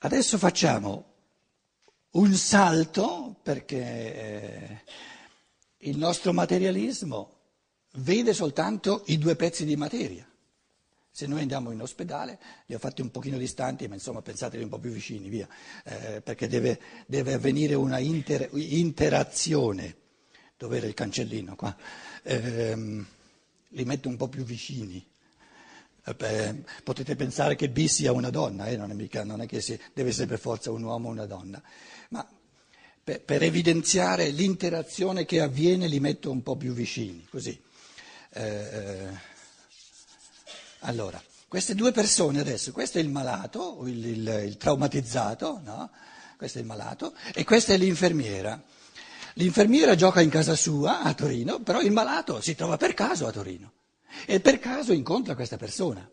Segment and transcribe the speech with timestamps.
[0.00, 1.06] Adesso facciamo
[2.10, 4.82] un salto perché eh,
[5.78, 7.36] il nostro materialismo
[7.94, 10.24] vede soltanto i due pezzi di materia.
[11.10, 14.68] Se noi andiamo in ospedale, li ho fatti un pochino distanti, ma insomma pensateli un
[14.68, 15.48] po' più vicini, via,
[15.84, 19.96] eh, perché deve, deve, avvenire una inter, interazione.
[20.56, 21.76] Dove era il cancellino qua?
[22.22, 23.04] Eh,
[23.70, 25.04] li metto un po' più vicini.
[26.16, 28.76] Eh, potete pensare che B sia una donna, eh?
[28.76, 31.26] non, è mica, non, è che si, deve essere per forza un uomo o una
[31.26, 31.60] donna,
[32.10, 32.26] ma
[33.04, 37.60] per, per, evidenziare l'interazione che avviene li metto un po' più vicini, così.
[38.30, 39.08] Eh, eh,
[40.80, 45.90] allora, queste due persone adesso, questo è il malato, il, il, il traumatizzato, no?
[46.36, 48.62] questo è il malato, e questa è l'infermiera.
[49.34, 53.30] L'infermiera gioca in casa sua a Torino, però il malato si trova per caso a
[53.30, 53.72] Torino
[54.26, 56.08] e per caso incontra questa persona.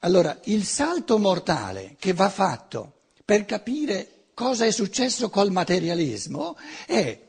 [0.00, 7.26] Allora, il salto mortale che va fatto per capire cosa è successo col materialismo è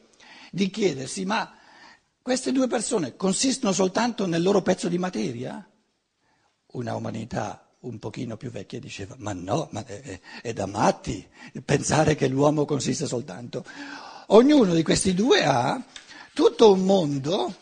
[0.52, 1.56] di chiedersi ma
[2.22, 5.68] queste due persone consistono soltanto nel loro pezzo di materia?
[6.74, 11.28] Una umanità un pochino più vecchia diceva ma no, ma è, è da matti
[11.66, 13.66] pensare che l'uomo consiste soltanto.
[14.28, 15.82] Ognuno di questi due ha
[16.34, 17.56] tutto un mondo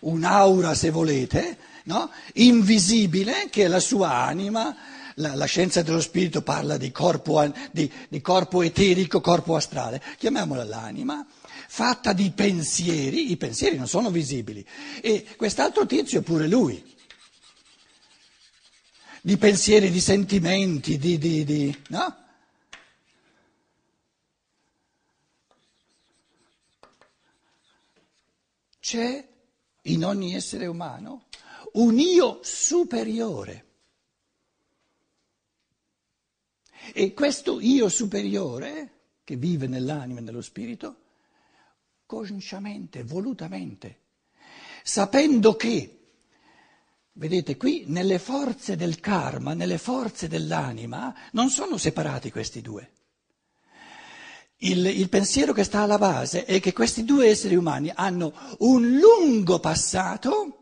[0.00, 2.10] un'aura se volete, no?
[2.34, 4.76] invisibile che è la sua anima,
[5.14, 10.64] la, la scienza dello spirito parla di corpo, di, di corpo eterico, corpo astrale, chiamiamola
[10.64, 11.26] l'anima,
[11.68, 14.66] fatta di pensieri, i pensieri non sono visibili,
[15.00, 16.82] e quest'altro tizio pure lui,
[19.22, 22.16] di pensieri, di sentimenti, di, di, di no?
[28.80, 29.29] C'è
[29.82, 31.26] in ogni essere umano
[31.72, 33.64] un io superiore.
[36.92, 38.92] E questo io superiore,
[39.22, 40.96] che vive nell'anima e nello spirito,
[42.06, 43.98] consciamente, volutamente,
[44.82, 45.98] sapendo che,
[47.12, 52.92] vedete qui, nelle forze del karma, nelle forze dell'anima, non sono separati questi due.
[54.62, 58.98] Il, il, pensiero che sta alla base è che questi due esseri umani hanno un
[58.98, 60.56] lungo passato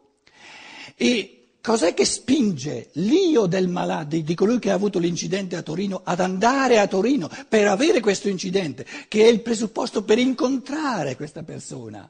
[0.95, 6.03] e cos'è che spinge l'io del malato, di colui che ha avuto l'incidente a Torino,
[6.05, 11.43] ad andare a Torino per avere questo incidente, che è il presupposto per incontrare questa
[11.43, 12.09] persona?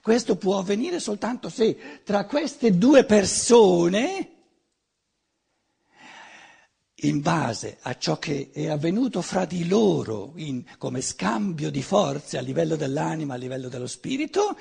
[0.00, 4.33] Questo può avvenire soltanto se tra queste due persone
[7.04, 12.38] in base a ciò che è avvenuto fra di loro in, come scambio di forze
[12.38, 14.56] a livello dell'anima, a livello dello spirito,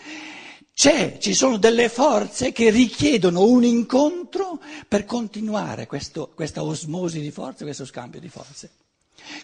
[0.74, 7.64] ci sono delle forze che richiedono un incontro per continuare questo, questa osmosi di forze,
[7.64, 8.72] questo scambio di forze.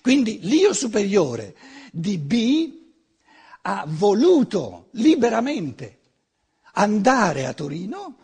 [0.02, 1.56] Quindi l'io superiore
[1.92, 2.74] di B
[3.62, 5.98] ha voluto liberamente
[6.74, 8.16] andare a Torino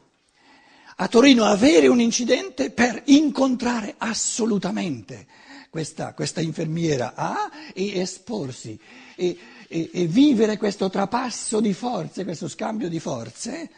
[0.95, 5.27] a Torino avere un incidente per incontrare assolutamente
[5.69, 8.79] questa, questa infermiera A e esporsi
[9.15, 13.71] e, e, e vivere questo trapasso di forze, questo scambio di forze.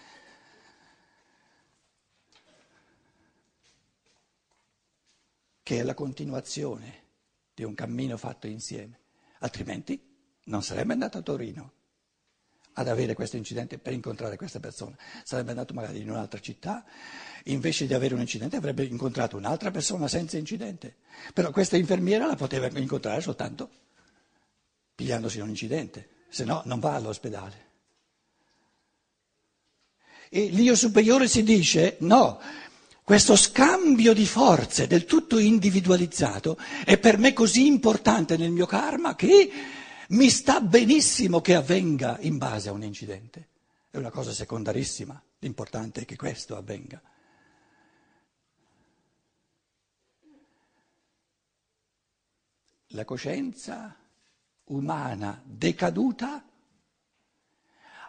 [5.64, 7.04] che è la continuazione
[7.54, 9.00] di un cammino fatto insieme,
[9.40, 10.02] altrimenti
[10.46, 11.77] non sarebbe andato a Torino
[12.80, 14.96] ad avere questo incidente per incontrare questa persona.
[15.24, 16.86] Sarebbe andato magari in un'altra città,
[17.46, 20.98] invece di avere un incidente avrebbe incontrato un'altra persona senza incidente.
[21.34, 23.70] Però questa infermiera la poteva incontrare soltanto
[24.94, 27.66] pigliandosi un incidente, se no non va all'ospedale.
[30.30, 32.40] E l'io superiore si dice no,
[33.04, 39.16] questo scambio di forze del tutto individualizzato è per me così importante nel mio karma
[39.16, 39.50] che
[40.10, 43.50] mi sta benissimo che avvenga in base a un incidente.
[43.90, 47.02] È una cosa secondarissima, l'importante è che questo avvenga.
[52.92, 53.96] La coscienza
[54.66, 56.46] umana decaduta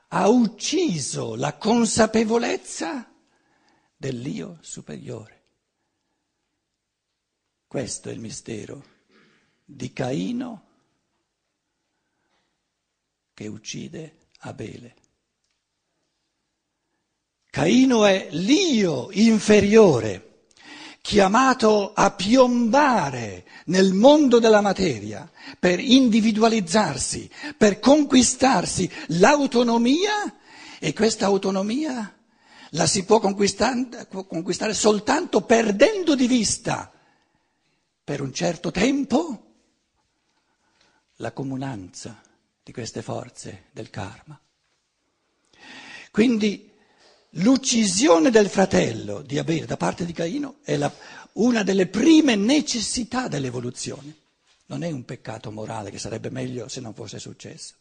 [0.09, 3.13] ha ucciso la consapevolezza
[3.97, 5.43] dell'io superiore.
[7.67, 8.97] Questo è il mistero
[9.65, 10.68] di Caino
[13.39, 14.95] che uccide Abele.
[17.49, 20.47] Caino è l'io inferiore,
[21.01, 30.37] chiamato a piombare nel mondo della materia per individualizzarsi, per conquistarsi l'autonomia
[30.81, 32.19] e questa autonomia
[32.71, 36.91] la si può conquistare, soltanto perdendo di vista
[38.03, 39.45] per un certo tempo
[41.19, 42.27] la comunanza
[42.69, 44.39] di queste forze del karma.
[46.11, 46.71] Quindi
[47.31, 50.93] l'uccisione del fratello di Abele da parte di Caino è la,
[51.35, 54.15] una delle prime necessità dell'evoluzione.
[54.67, 57.77] Non è un peccato morale che sarebbe meglio se non fosse successo.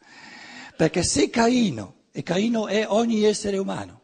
[0.78, 4.02] Perché se Caino, e Caino è ogni essere umano,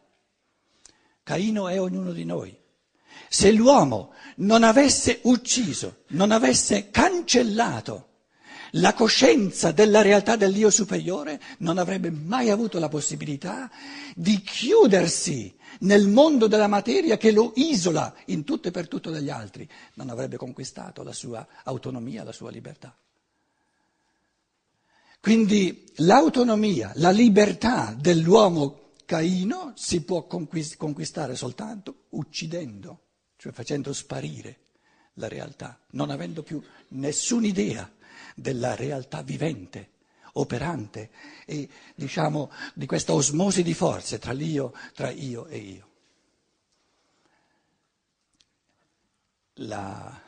[1.22, 2.54] Caino è ognuno di noi,
[3.30, 8.13] se l'uomo non avesse ucciso, non avesse cancellato
[8.76, 13.70] la coscienza della realtà dell'io superiore, non avrebbe mai avuto la possibilità
[14.14, 19.30] di chiudersi nel mondo della materia che lo isola in tutto e per tutto dagli
[19.30, 22.96] altri, non avrebbe conquistato la sua autonomia, la sua libertà.
[25.20, 33.00] Quindi l'autonomia, la libertà dell'uomo caino si può conquistare soltanto uccidendo,
[33.36, 34.58] cioè facendo sparire
[35.14, 37.90] la realtà, non avendo più nessuna idea
[38.34, 39.90] della realtà vivente,
[40.34, 41.10] operante
[41.44, 45.88] e diciamo di questa osmosi di forze tra l'io, tra io e io.
[49.58, 50.20] La,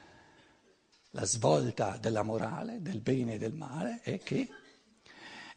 [1.10, 4.48] la svolta della morale, del bene e del male è che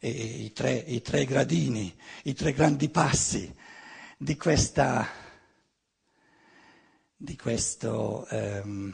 [0.00, 1.94] i tre, i tre gradini,
[2.24, 3.54] i tre grandi passi
[4.16, 5.06] di questa,
[7.16, 8.92] di questo, um,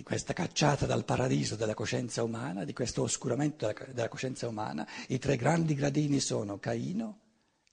[0.00, 4.88] di questa cacciata dal paradiso della coscienza umana, di questo oscuramento della, della coscienza umana,
[5.08, 7.18] i tre grandi gradini sono Caino,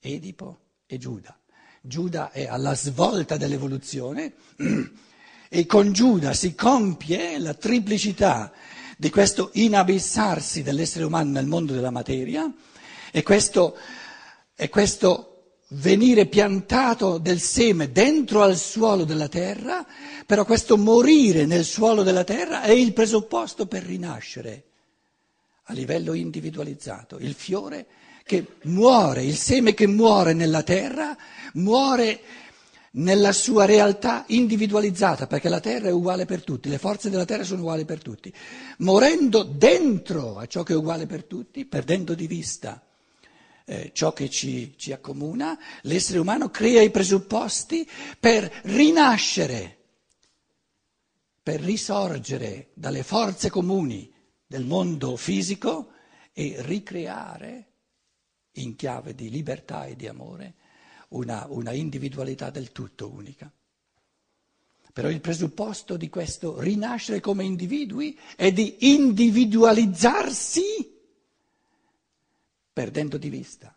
[0.01, 1.39] Edipo e Giuda.
[1.79, 4.33] Giuda è alla svolta dell'evoluzione
[5.47, 8.51] e con Giuda si compie la triplicità
[8.97, 12.53] di questo inabissarsi dell'essere umano nel mondo della materia
[13.09, 13.77] e questo,
[14.53, 15.36] e questo
[15.71, 19.85] venire piantato del seme dentro al suolo della terra,
[20.25, 24.63] però questo morire nel suolo della terra è il presupposto per rinascere
[25.63, 27.17] a livello individualizzato.
[27.19, 27.85] Il fiore
[28.23, 31.17] che muore, il seme che muore nella terra,
[31.53, 32.21] muore
[32.91, 37.43] nella sua realtà individualizzata, perché la terra è uguale per tutti, le forze della terra
[37.43, 38.33] sono uguali per tutti.
[38.79, 42.81] Morendo dentro a ciò che è uguale per tutti, perdendo di vista
[43.69, 47.85] eh, ciò che ci, ci accomuna, l'essere umano crea i presupposti
[48.17, 49.77] per rinascere,
[51.43, 54.09] per risorgere dalle forze comuni
[54.45, 55.91] del mondo fisico
[56.31, 57.65] e ricreare
[58.53, 60.53] in chiave di libertà e di amore
[61.09, 63.51] una, una individualità del tutto unica.
[64.93, 70.96] Però il presupposto di questo rinascere come individui è di individualizzarsi
[72.77, 73.75] perdendo di vista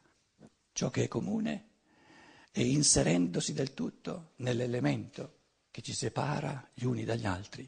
[0.75, 1.69] ciò che è comune
[2.53, 5.37] e inserendosi del tutto nell'elemento
[5.71, 7.67] che ci separa gli uni dagli altri.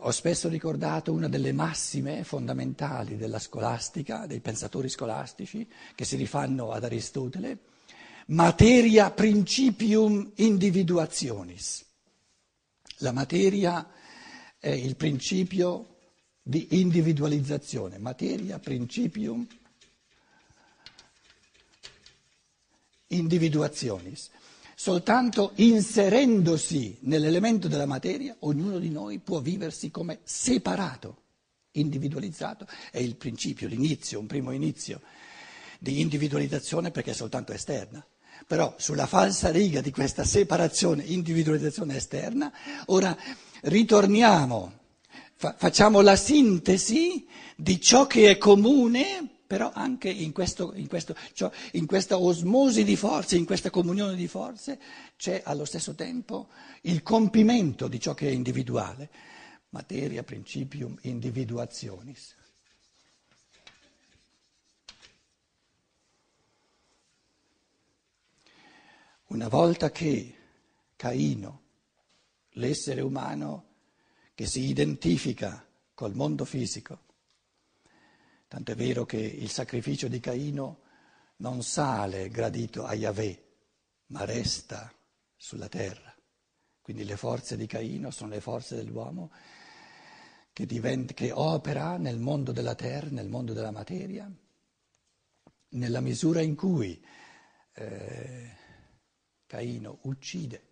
[0.00, 6.72] Ho spesso ricordato una delle massime fondamentali della scolastica, dei pensatori scolastici, che si rifanno
[6.72, 7.58] ad Aristotele,
[8.26, 11.86] materia principium individuationis.
[12.98, 13.88] La materia
[14.58, 15.96] è il principio
[16.42, 19.46] di individualizzazione, materia principium
[23.16, 24.30] individuationis.
[24.74, 31.22] Soltanto inserendosi nell'elemento della materia, ognuno di noi può viversi come separato,
[31.72, 32.66] individualizzato.
[32.90, 35.00] È il principio, l'inizio, un primo inizio
[35.78, 38.04] di individualizzazione perché è soltanto esterna.
[38.46, 42.52] Però sulla falsa riga di questa separazione, individualizzazione esterna,
[42.86, 43.16] ora
[43.62, 44.72] ritorniamo,
[45.36, 51.14] fa- facciamo la sintesi di ciò che è comune, però anche in, questo, in, questo,
[51.34, 54.80] cioè in questa osmosi di forze, in questa comunione di forze,
[55.18, 56.48] c'è allo stesso tempo
[56.84, 59.10] il compimento di ciò che è individuale.
[59.68, 62.34] Materia principium individuationis.
[69.26, 70.34] Una volta che
[70.96, 71.60] Caino,
[72.52, 73.66] l'essere umano
[74.34, 77.01] che si identifica col mondo fisico,
[78.52, 80.82] tanto è vero che il sacrificio di Caino
[81.36, 83.44] non sale gradito a Yahweh,
[84.08, 84.92] ma resta
[85.34, 86.14] sulla terra.
[86.82, 89.32] Quindi le forze di Caino sono le forze dell'uomo
[90.52, 94.30] che, diventa, che opera nel mondo della terra, nel mondo della materia,
[95.70, 97.02] nella misura in cui
[97.72, 98.50] eh,
[99.46, 100.62] Caino uccide,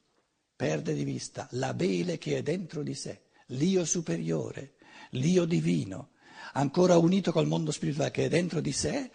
[0.54, 4.74] perde di vista la bele che è dentro di sé, l'io superiore,
[5.12, 6.10] l'io divino,
[6.52, 9.10] ancora unito col mondo spirituale che è dentro di sé,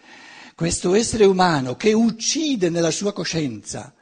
[0.54, 3.94] questo essere umano che uccide nella sua coscienza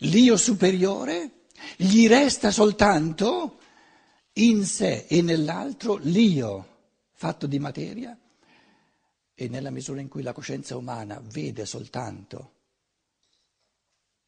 [0.00, 1.44] l'io superiore,
[1.76, 3.58] gli resta soltanto
[4.34, 6.74] in sé e nell'altro l'io
[7.12, 8.18] fatto di materia
[9.34, 12.52] e nella misura in cui la coscienza umana vede soltanto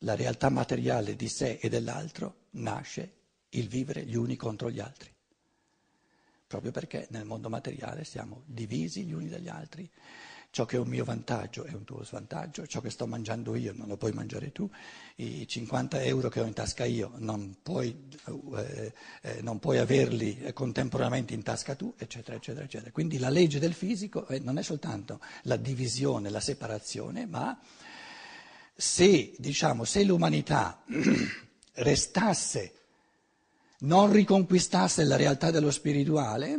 [0.02, 3.14] la realtà materiale di sé e dell'altro, nasce
[3.50, 5.10] il vivere gli uni contro gli altri.
[6.48, 9.88] Proprio perché nel mondo materiale siamo divisi gli uni dagli altri.
[10.50, 13.74] Ciò che è un mio vantaggio è un tuo svantaggio, ciò che sto mangiando io
[13.76, 14.68] non lo puoi mangiare tu,
[15.16, 18.08] i 50 euro che ho in tasca io non puoi,
[18.56, 22.90] eh, eh, non puoi averli contemporaneamente in tasca tu, eccetera, eccetera, eccetera.
[22.92, 27.60] Quindi la legge del fisico eh, non è soltanto la divisione, la separazione, ma
[28.74, 30.82] se, diciamo, se l'umanità
[31.74, 32.72] restasse,
[33.80, 36.58] non riconquistasse la realtà dello spirituale,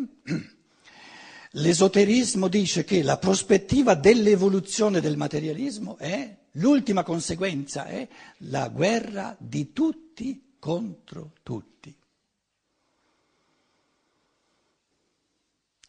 [1.53, 8.07] L'esoterismo dice che la prospettiva dell'evoluzione del materialismo è, l'ultima conseguenza è
[8.39, 11.95] la guerra di tutti contro tutti.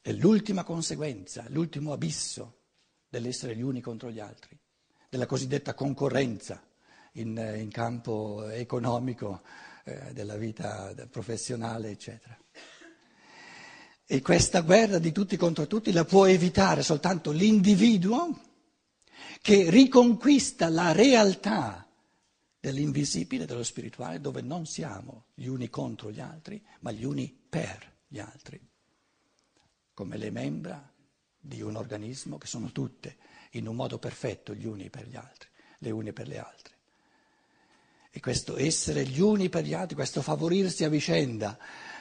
[0.01, 2.61] È l'ultima conseguenza, l'ultimo abisso
[3.11, 4.59] dell'essere gli uni contro gli altri,
[5.11, 6.63] della cosiddetta concorrenza
[7.13, 9.43] in, in campo economico,
[9.91, 12.39] eh, della vita professionale, eccetera.
[14.07, 18.41] E questa guerra di tutti contro tutti la può evitare soltanto l'individuo
[19.41, 21.87] che riconquista la realtà
[22.59, 27.99] dell'invisibile, dello spirituale, dove non siamo gli uni contro gli altri, ma gli uni per
[28.07, 28.61] gli altri,
[29.95, 30.93] come le membra
[31.39, 33.17] di un organismo che sono tutte
[33.53, 36.75] in un modo perfetto gli uni per gli altri, le une per le altre.
[38.11, 41.57] E questo essere gli uni per gli altri, questo favorirsi a vicenda,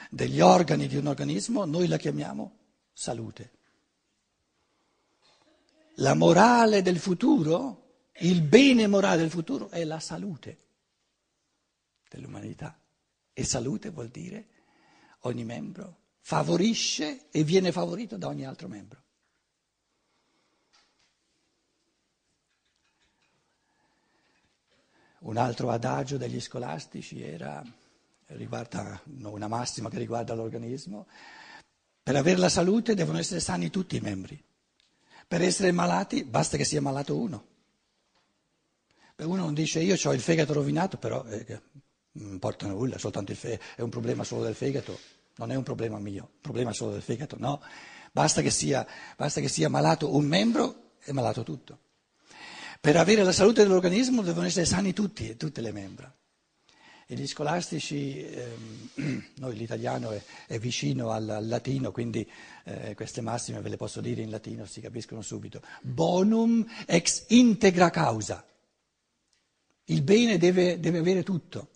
[0.10, 2.58] degli organi di un organismo, noi la chiamiamo
[2.92, 3.52] salute.
[5.96, 10.58] La morale del futuro, il bene morale del futuro è la salute
[12.10, 12.80] dell'umanità.
[13.34, 14.48] E salute vuol dire
[15.22, 19.04] ogni membro favorisce e viene favorito da ogni altro membro.
[25.30, 27.64] Un altro adagio degli scolastici era
[28.30, 31.06] riguarda una massima che riguarda l'organismo.
[32.02, 34.44] Per avere la salute devono essere sani tutti i membri.
[35.28, 37.46] Per essere malati basta che sia malato uno.
[39.18, 41.62] Uno non dice io ho il fegato rovinato, però eh,
[42.14, 44.98] non importa nulla, fe- è un problema solo del fegato,
[45.36, 47.62] non è un problema mio, un problema solo del fegato, no.
[48.12, 48.84] Basta che sia,
[49.16, 51.78] basta che sia malato un membro, è malato tutto.
[52.82, 56.16] Per avere la salute dell'organismo devono essere sani tutti, tutte le membra.
[57.06, 62.26] E gli scolastici, ehm, noi l'italiano è, è vicino al, al, latino, quindi
[62.64, 65.62] eh, queste massime ve le posso dire in latino, si capiscono subito.
[65.82, 68.46] Bonum ex integra causa.
[69.86, 71.70] Il bene deve, deve avere tutto.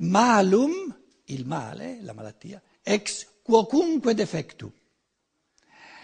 [0.00, 0.94] Malum,
[1.26, 4.70] il male, la malattia, ex quocunque defectu.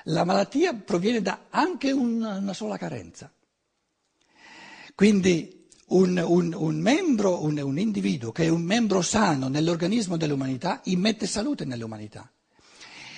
[0.05, 3.34] La malattia proviene da anche una, una sola carenza.
[4.95, 10.81] Quindi un, un, un membro, un, un individuo che è un membro sano nell'organismo dell'umanità,
[10.85, 12.31] immette salute nell'umanità.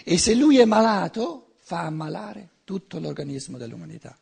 [0.04, 4.18] E se lui è malato, fa ammalare tutto l'organismo dell'umanità.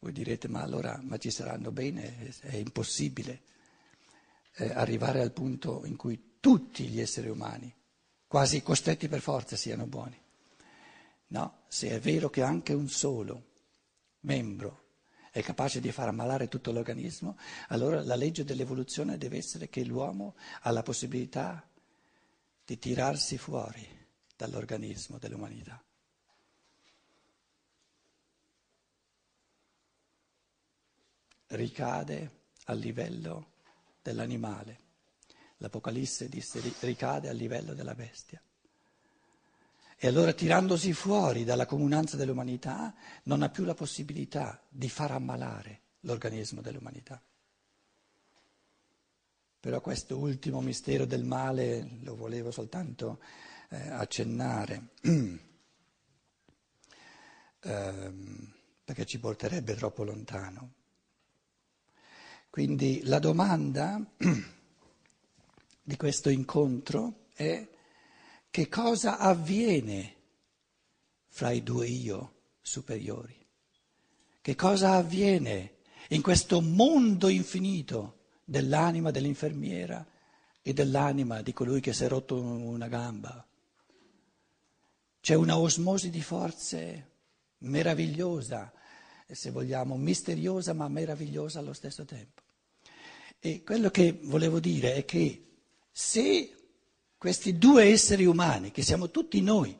[0.00, 2.32] Voi direte, ma allora ma ci saranno bene?
[2.40, 3.42] È impossibile
[4.56, 7.77] eh, arrivare al punto in cui tutti gli esseri umani
[8.28, 10.20] quasi costretti per forza siano buoni.
[11.28, 13.46] No, se è vero che anche un solo
[14.20, 14.84] membro
[15.30, 17.36] è capace di far ammalare tutto l'organismo,
[17.68, 21.68] allora la legge dell'evoluzione deve essere che l'uomo ha la possibilità
[22.64, 23.86] di tirarsi fuori
[24.36, 25.82] dall'organismo dell'umanità.
[31.48, 32.30] Ricade
[32.64, 33.52] a livello
[34.02, 34.87] dell'animale.
[35.58, 38.40] L'Apocalisse disse ricade a livello della bestia.
[40.00, 45.80] E allora tirandosi fuori dalla comunanza dell'umanità non ha più la possibilità di far ammalare
[46.00, 47.20] l'organismo dell'umanità.
[49.60, 53.18] Però questo ultimo mistero del male lo volevo soltanto
[53.70, 54.90] eh, accennare,
[57.60, 58.12] eh,
[58.84, 60.74] perché ci porterebbe troppo lontano.
[62.50, 64.00] Quindi la domanda
[65.88, 67.66] di questo incontro è
[68.50, 70.16] che cosa avviene
[71.28, 73.34] fra i due io superiori,
[74.42, 75.76] che cosa avviene
[76.08, 80.06] in questo mondo infinito dell'anima dell'infermiera
[80.60, 83.48] e dell'anima di colui che si è rotto una gamba.
[85.20, 87.12] C'è una osmosi di forze
[87.60, 88.70] meravigliosa,
[89.26, 92.42] se vogliamo, misteriosa ma meravigliosa allo stesso tempo.
[93.38, 95.44] E quello che volevo dire è che
[96.00, 96.54] se
[97.18, 99.76] questi due esseri umani, che siamo tutti noi,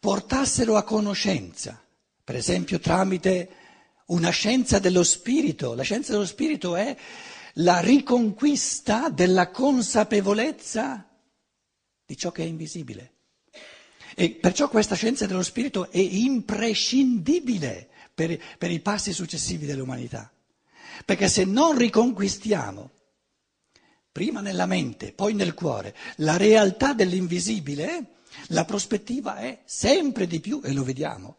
[0.00, 1.78] portassero a conoscenza,
[2.24, 3.50] per esempio tramite
[4.06, 6.96] una scienza dello spirito, la scienza dello spirito è
[7.56, 11.06] la riconquista della consapevolezza
[12.06, 13.12] di ciò che è invisibile.
[14.14, 20.32] E perciò questa scienza dello spirito è imprescindibile per, per i passi successivi dell'umanità.
[21.04, 22.96] Perché se non riconquistiamo
[24.10, 28.16] prima nella mente, poi nel cuore, la realtà dell'invisibile,
[28.48, 31.36] la prospettiva è sempre di più, e lo vediamo.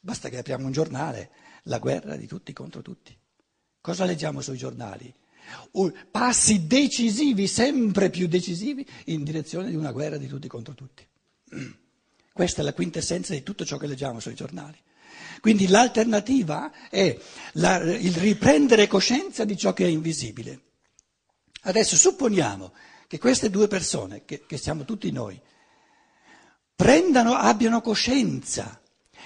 [0.00, 1.30] Basta che apriamo un giornale,
[1.64, 3.16] la guerra di tutti contro tutti.
[3.80, 5.12] Cosa leggiamo sui giornali?
[6.10, 11.06] Passi decisivi, sempre più decisivi, in direzione di una guerra di tutti contro tutti.
[12.32, 14.76] Questa è la quintessenza di tutto ciò che leggiamo sui giornali.
[15.40, 17.18] Quindi l'alternativa è
[17.54, 20.60] la, il riprendere coscienza di ciò che è invisibile.
[21.62, 22.72] Adesso supponiamo
[23.06, 25.40] che queste due persone, che, che siamo tutti noi,
[26.74, 28.80] prendano, abbiano coscienza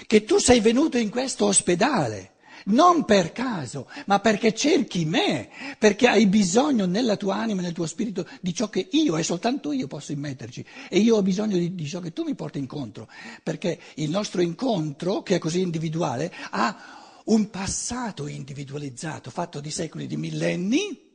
[0.07, 2.33] che tu sei venuto in questo ospedale
[2.65, 7.85] non per caso, ma perché cerchi me, perché hai bisogno nella tua anima, nel tuo
[7.85, 11.75] spirito di ciò che io e soltanto io posso immetterci e io ho bisogno di,
[11.75, 13.09] di ciò che tu mi porti incontro,
[13.41, 20.07] perché il nostro incontro, che è così individuale, ha un passato individualizzato, fatto di secoli,
[20.07, 21.11] di millenni.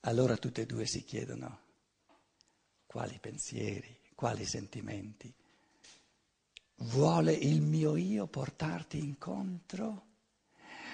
[0.00, 1.60] Allora tutte e due si chiedono
[2.86, 5.32] quali pensieri, quali sentimenti
[6.82, 10.06] Vuole il mio io portarti incontro?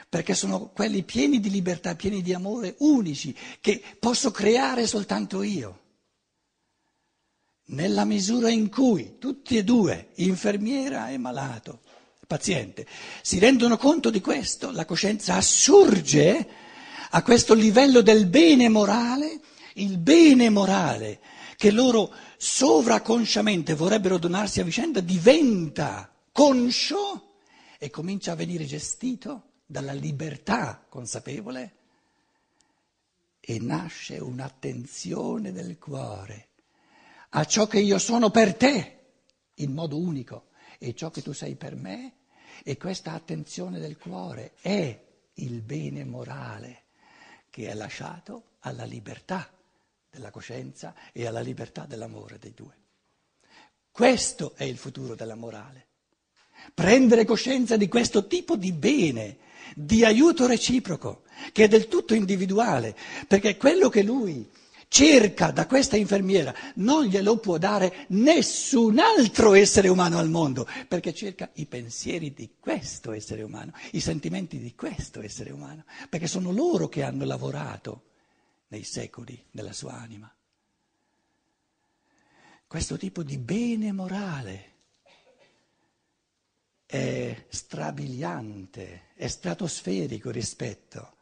[0.09, 5.83] Perché sono quelli pieni di libertà, pieni di amore, unici, che posso creare soltanto io.
[7.67, 11.81] Nella misura in cui tutti e due, infermiera e malato,
[12.27, 12.87] paziente,
[13.23, 16.49] si rendono conto di questo, la coscienza assurge
[17.11, 19.41] a questo livello del bene morale,
[19.75, 21.21] il bene morale
[21.57, 27.39] che loro sovraconsciamente vorrebbero donarsi a vicenda diventa conscio
[27.79, 31.75] e comincia a venire gestito dalla libertà consapevole
[33.41, 36.49] e nasce un'attenzione del cuore
[37.31, 38.99] a ciò che io sono per te
[39.55, 42.17] in modo unico e ciò che tu sei per me
[42.65, 46.85] e questa attenzione del cuore è il bene morale
[47.57, 49.51] che è lasciato alla libertà
[50.11, 52.75] della coscienza e alla libertà dell'amore dei due.
[53.91, 55.87] Questo è il futuro della morale.
[56.75, 59.39] Prendere coscienza di questo tipo di bene,
[59.75, 62.95] di aiuto reciproco, che è del tutto individuale,
[63.27, 64.47] perché quello che lui
[64.89, 71.13] cerca da questa infermiera non glielo può dare nessun altro essere umano al mondo, perché
[71.13, 76.53] cerca i pensieri di questo essere umano, i sentimenti di questo essere umano, perché sono
[76.53, 78.05] loro che hanno lavorato
[78.69, 80.31] nei secoli della sua anima.
[82.67, 84.73] Questo tipo di bene morale
[86.85, 91.16] è strabiliante, è stratosferico rispetto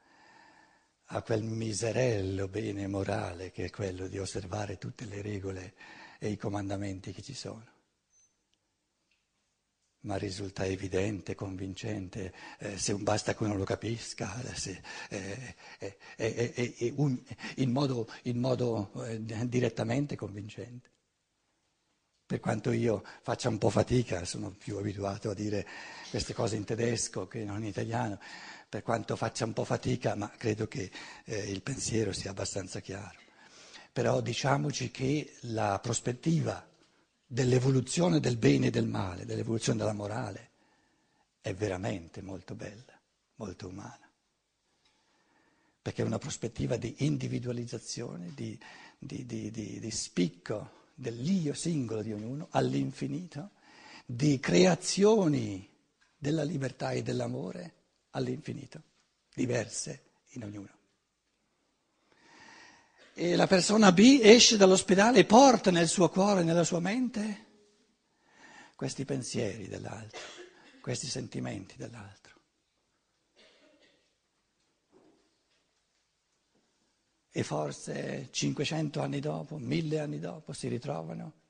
[1.08, 5.74] a quel miserello bene morale che è quello di osservare tutte le regole
[6.18, 7.72] e i comandamenti che ci sono
[10.04, 15.54] ma risulta evidente, convincente, eh, se basta che uno lo capisca, eh, se, eh,
[16.16, 17.18] eh un,
[17.56, 20.92] in modo, in modo eh, direttamente convincente.
[22.26, 25.66] Per quanto io faccia un po' fatica, sono più abituato a dire
[26.08, 28.18] queste cose in tedesco che non in italiano,
[28.74, 30.90] per quanto faccia un po' fatica, ma credo che
[31.26, 33.20] eh, il pensiero sia abbastanza chiaro.
[33.92, 36.68] Però diciamoci che la prospettiva
[37.24, 40.50] dell'evoluzione del bene e del male, dell'evoluzione della morale,
[41.40, 43.00] è veramente molto bella,
[43.36, 44.10] molto umana.
[45.80, 48.58] Perché è una prospettiva di individualizzazione, di,
[48.98, 53.50] di, di, di spicco dell'io singolo di ognuno all'infinito,
[54.04, 55.70] di creazioni
[56.18, 57.82] della libertà e dell'amore
[58.14, 58.82] all'infinito,
[59.32, 60.78] diverse in ognuno.
[63.14, 67.46] E la persona B esce dall'ospedale e porta nel suo cuore, nella sua mente,
[68.74, 70.20] questi pensieri dell'altro,
[70.80, 72.22] questi sentimenti dell'altro.
[77.30, 81.42] E forse 500 anni dopo, 1000 anni dopo si ritrovano.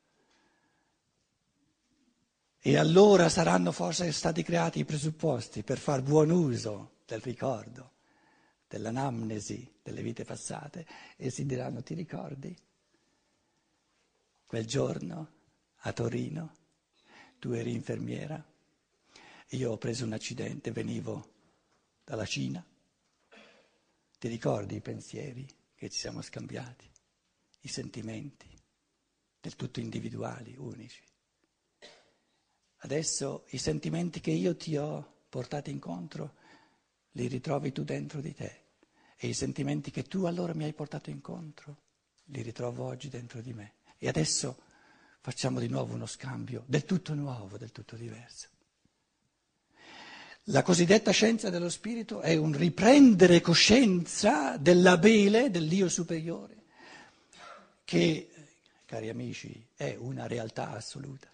[2.66, 7.92] E allora saranno forse stati creati i presupposti per far buon uso del ricordo
[8.66, 12.56] dell'anamnesi delle vite passate e si diranno ti ricordi?
[14.46, 15.32] Quel giorno
[15.80, 16.54] a Torino
[17.38, 18.42] tu eri infermiera,
[19.48, 21.32] io ho preso un accidente, venivo
[22.02, 22.64] dalla Cina,
[24.18, 26.90] ti ricordi i pensieri che ci siamo scambiati,
[27.60, 28.48] i sentimenti,
[29.38, 31.02] del tutto individuali, unici.
[32.84, 36.34] Adesso i sentimenti che io ti ho portato incontro
[37.12, 38.64] li ritrovi tu dentro di te
[39.16, 41.78] e i sentimenti che tu allora mi hai portato incontro
[42.26, 43.76] li ritrovo oggi dentro di me.
[43.96, 44.58] E adesso
[45.20, 48.48] facciamo di nuovo uno scambio del tutto nuovo, del tutto diverso.
[50.48, 56.64] La cosiddetta scienza dello spirito è un riprendere coscienza dell'abele, dell'io superiore,
[57.82, 58.28] che,
[58.84, 61.30] cari amici, è una realtà assoluta,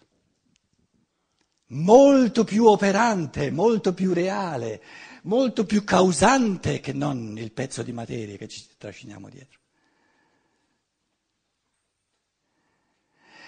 [1.71, 4.81] molto più operante, molto più reale,
[5.23, 9.59] molto più causante che non il pezzo di materia che ci trasciniamo dietro.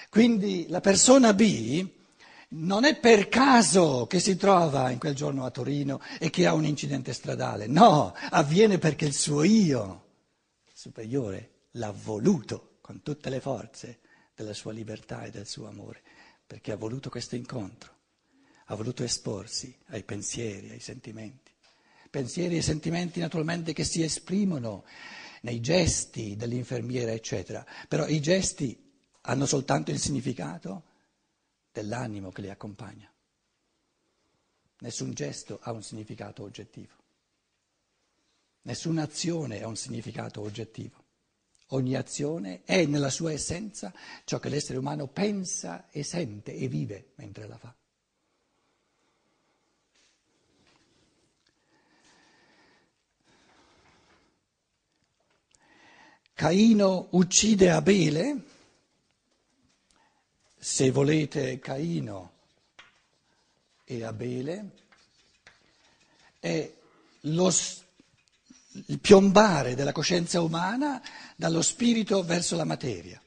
[0.10, 1.88] Quindi la persona B
[2.50, 6.54] non è per caso che si trova in quel giorno a Torino e che ha
[6.54, 10.02] un incidente stradale, no, avviene perché il suo io
[10.72, 14.02] superiore l'ha voluto con tutte le forze
[14.36, 16.04] della sua libertà e del suo amore,
[16.46, 17.92] perché ha voluto questo incontro,
[18.66, 21.52] ha voluto esporsi ai pensieri, ai sentimenti.
[22.10, 24.86] Pensieri e sentimenti naturalmente che si esprimono
[25.42, 28.80] nei gesti dell'infermiera, eccetera, però i gesti
[29.22, 30.84] hanno soltanto il significato
[31.72, 33.12] dell'animo che li accompagna.
[34.80, 36.94] Nessun gesto ha un significato oggettivo.
[38.64, 41.02] Nessuna azione ha un significato oggettivo.
[41.68, 43.94] Ogni azione è nella sua essenza
[44.26, 47.74] ciò che l'essere umano pensa e sente e vive mentre la fa.
[56.34, 58.52] Caino uccide Abele
[60.64, 62.32] se volete Caino
[63.84, 64.72] e Abele,
[66.40, 66.72] è
[67.22, 67.54] lo,
[68.86, 71.02] il piombare della coscienza umana
[71.36, 73.22] dallo spirito verso la materia.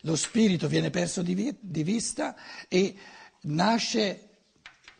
[0.00, 2.34] Lo spirito viene perso di, di vista
[2.68, 2.96] e
[3.42, 4.28] nasce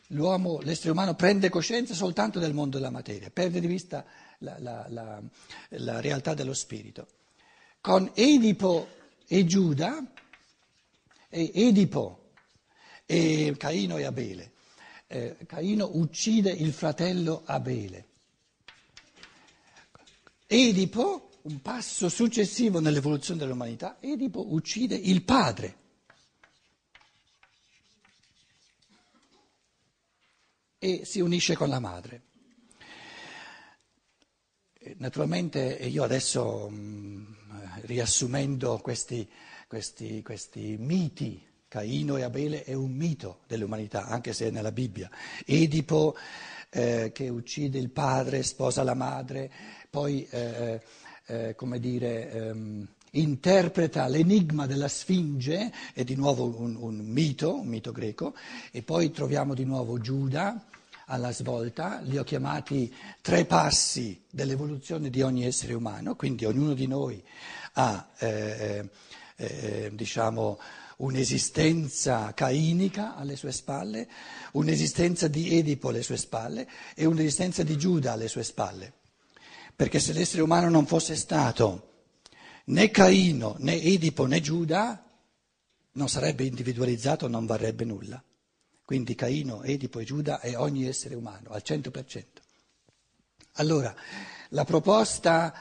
[0.09, 4.05] l'uomo, l'essere umano prende coscienza soltanto del mondo della materia, perde di vista
[4.39, 5.21] la, la, la,
[5.69, 7.07] la realtà dello spirito.
[7.87, 8.85] Con Edipo
[9.29, 10.05] e Giuda
[11.29, 12.31] e Edipo
[13.05, 14.51] e Caino e Abele.
[15.07, 18.07] Eh, Caino uccide il fratello Abele.
[20.47, 25.77] Edipo, un passo successivo nell'evoluzione dell'umanità, Edipo uccide il padre.
[30.77, 32.23] E si unisce con la madre.
[34.97, 37.25] Naturalmente io adesso, mm,
[37.81, 39.27] riassumendo questi
[39.67, 41.45] questi, questi miti.
[41.69, 45.09] Caino e Abele è un mito dell'umanità, anche se è nella Bibbia.
[45.45, 46.15] Edipo
[46.69, 49.51] eh, che uccide il padre, sposa la madre,
[49.89, 50.81] poi, eh,
[51.25, 57.67] eh, come dire, ehm, interpreta l'enigma della Sfinge, è di nuovo un, un, mito, un
[57.67, 58.33] mito greco,
[58.71, 60.65] e poi troviamo di nuovo Giuda
[61.09, 66.87] alla svolta, li ho chiamati tre passi dell'evoluzione di ogni essere umano, quindi ognuno di
[66.87, 67.23] noi
[67.73, 68.89] ha eh,
[69.35, 70.59] eh, diciamo,
[70.97, 74.07] un'esistenza cainica alle sue spalle,
[74.53, 78.93] un'esistenza di Edipo alle sue spalle e un'esistenza di Giuda alle sue spalle.
[79.75, 81.83] Perché se l'essere umano non fosse stato
[82.65, 85.03] né Caino, né Edipo, né Giuda,
[85.93, 88.21] non sarebbe individualizzato, non varrebbe nulla.
[88.87, 92.23] Quindi Caino, Edipo e Giuda è ogni essere umano, al 100%.
[93.55, 93.93] Allora,
[94.49, 95.53] la proposta,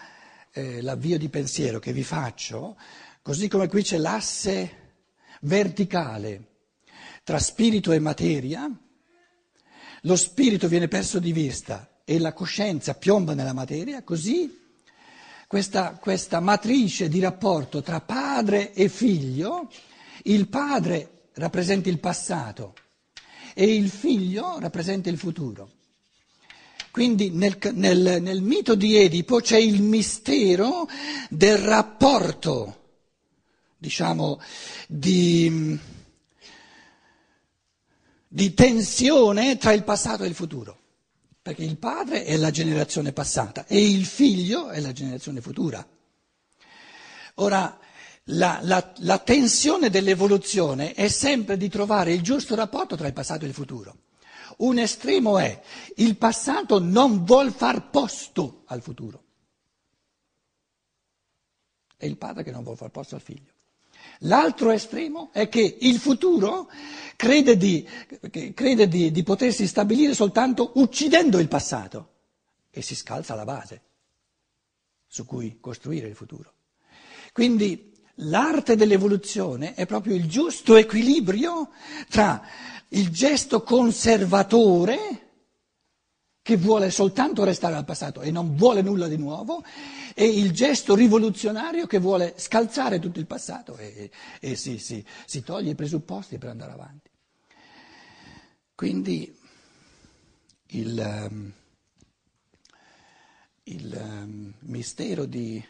[0.52, 2.76] eh, l'avvio di pensiero che vi faccio
[3.26, 4.92] Così come qui c'è l'asse
[5.40, 6.44] verticale
[7.24, 8.70] tra spirito e materia,
[10.02, 14.76] lo spirito viene perso di vista e la coscienza piomba nella materia, così
[15.48, 19.72] questa, questa matrice di rapporto tra padre e figlio,
[20.22, 22.74] il padre rappresenta il passato
[23.58, 25.70] e il figlio rappresenta il futuro.
[26.90, 30.86] Quindi nel, nel, nel mito di Edipo c'è il mistero
[31.30, 32.82] del rapporto
[33.78, 34.40] diciamo,
[34.86, 35.78] di,
[38.28, 40.78] di tensione tra il passato e il futuro,
[41.40, 45.86] perché il padre è la generazione passata e il figlio è la generazione futura.
[47.36, 47.78] Ora,
[48.30, 53.44] la, la, la, tensione dell'evoluzione è sempre di trovare il giusto rapporto tra il passato
[53.44, 53.98] e il futuro.
[54.58, 55.60] Un estremo è
[55.96, 59.22] il passato non vuol far posto al futuro.
[61.96, 63.52] È il padre che non vuole far posto al figlio.
[64.20, 66.70] L'altro estremo è che il futuro
[67.16, 67.86] crede, di,
[68.54, 72.12] crede di, di potersi stabilire soltanto uccidendo il passato
[72.70, 73.82] e si scalza la base
[75.06, 76.52] su cui costruire il futuro.
[77.32, 81.70] Quindi l'arte dell'evoluzione è proprio il giusto equilibrio
[82.08, 82.42] tra
[82.90, 85.26] il gesto conservatore
[86.46, 89.64] che vuole soltanto restare al passato e non vuole nulla di nuovo,
[90.14, 95.42] e il gesto rivoluzionario che vuole scalzare tutto il passato e, e si, si, si
[95.42, 97.10] toglie i presupposti per andare avanti.
[98.76, 99.36] Quindi
[100.66, 101.52] il, ehm,
[103.64, 105.60] il ehm, mistero di,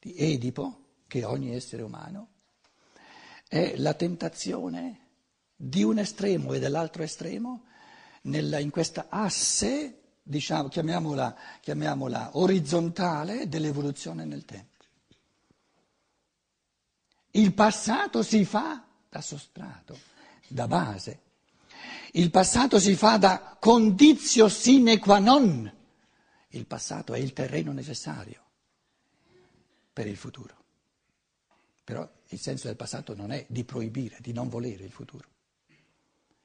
[0.00, 0.79] di Edipo,
[1.10, 2.28] che ogni essere umano,
[3.48, 5.08] è la tentazione
[5.56, 7.64] di un estremo e dell'altro estremo
[8.22, 14.84] nella, in questa asse, diciamo, chiamiamola, chiamiamola orizzontale, dell'evoluzione nel tempo.
[17.32, 19.98] Il passato si fa da sostrato,
[20.46, 21.22] da base.
[22.12, 25.72] Il passato si fa da condizio sine qua non.
[26.50, 28.44] Il passato è il terreno necessario
[29.92, 30.59] per il futuro.
[31.90, 35.26] Però il senso del passato non è di proibire, di non volere il futuro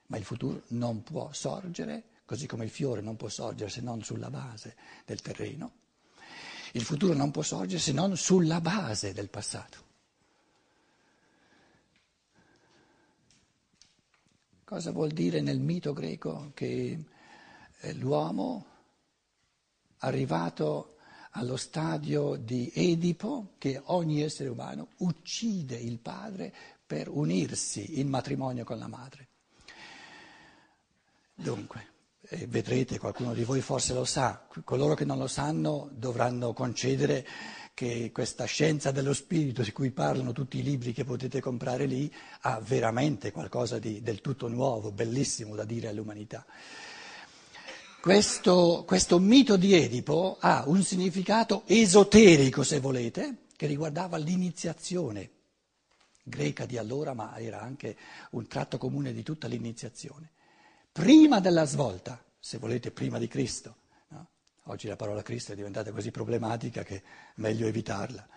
[0.08, 4.03] ma il futuro non può sorgere, così come il fiore non può sorgere se non
[4.03, 5.71] sulla base del terreno,
[6.73, 9.84] il futuro non può sorgere se non sulla base del passato.
[14.63, 17.03] Cosa vuol dire nel mito greco che
[17.79, 18.65] eh, l'uomo
[19.99, 20.94] arrivato
[21.37, 26.53] allo stadio di Edipo, che ogni essere umano uccide il padre
[26.85, 29.27] per unirsi in matrimonio con la madre?
[31.33, 31.87] Dunque,
[32.29, 37.25] eh, vedrete, qualcuno di voi forse lo sa, coloro che non lo sanno dovranno concedere
[37.73, 42.09] che questa scienza dello spirito di cui parlano tutti i libri che potete comprare lì
[42.41, 46.45] ha veramente qualcosa di del tutto nuovo, bellissimo da dire all'umanità.
[48.05, 55.31] Questo, questo mito di Edipo ha un significato esoterico, se volete, che riguardava l'iniziazione
[56.21, 57.97] greca di allora, ma era anche
[58.33, 60.29] un tratto comune di tutta l'iniziazione
[60.91, 63.75] prima della svolta, se volete prima di Cristo.
[64.09, 64.27] No?
[64.65, 67.03] Oggi la parola Cristo è diventata così problematica che è
[67.37, 68.27] meglio evitarla.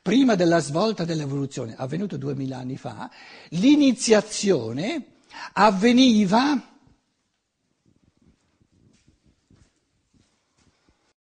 [0.00, 3.10] Prima della svolta dell'evoluzione, avvenuto duemila anni fa,
[3.50, 5.16] l'iniziazione
[5.52, 6.77] avveniva